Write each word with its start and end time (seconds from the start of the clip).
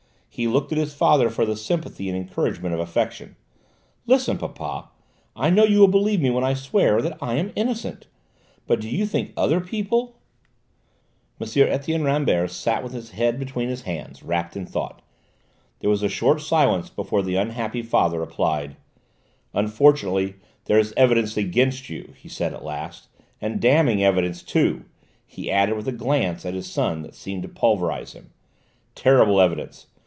He 0.33 0.47
looked 0.47 0.71
at 0.71 0.77
his 0.77 0.93
father 0.93 1.29
for 1.29 1.45
the 1.45 1.57
sympathy 1.57 2.07
and 2.07 2.17
encouragement 2.17 2.73
of 2.73 2.79
affection. 2.79 3.35
"Listen, 4.07 4.37
papa, 4.37 4.89
I 5.35 5.49
know 5.49 5.65
you 5.65 5.79
will 5.81 5.89
believe 5.89 6.21
me 6.21 6.29
when 6.29 6.43
I 6.43 6.53
swear 6.53 7.01
that 7.01 7.17
I 7.21 7.33
am 7.35 7.51
innocent; 7.53 8.07
but 8.65 8.79
do 8.79 8.87
you 8.89 9.05
think 9.05 9.33
other 9.35 9.59
people" 9.59 10.15
M. 11.39 11.47
Etienne 11.67 12.03
Rambert 12.05 12.49
sat 12.49 12.81
with 12.81 12.93
his 12.93 13.11
head 13.11 13.39
between 13.39 13.67
his 13.67 13.81
hands, 13.81 14.23
wrapped 14.23 14.55
in 14.55 14.65
thought; 14.65 15.01
there 15.79 15.89
was 15.89 16.01
a 16.01 16.07
short 16.09 16.39
silence 16.39 16.89
before 16.89 17.21
the 17.21 17.35
unhappy 17.35 17.81
father 17.83 18.21
replied: 18.21 18.77
"Unfortunately 19.53 20.35
there 20.63 20.79
is 20.79 20.93
evidence 20.95 21.35
against 21.35 21.89
you," 21.89 22.13
he 22.17 22.29
said 22.29 22.53
at 22.53 22.63
last; 22.63 23.09
"and 23.41 23.59
damning 23.59 24.01
evidence, 24.01 24.41
too!" 24.43 24.85
he 25.25 25.51
added 25.51 25.75
with 25.75 25.89
a 25.89 25.91
glance 25.91 26.45
at 26.45 26.53
his 26.53 26.71
son 26.71 27.01
that 27.01 27.15
seemed 27.15 27.43
to 27.43 27.49
pulverise 27.49 28.13
him. 28.13 28.31
"Terrible 28.95 29.41
evidence! 29.41 29.87